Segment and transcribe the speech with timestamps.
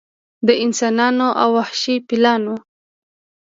[0.47, 2.55] د انسانانو او وحشي فیلانو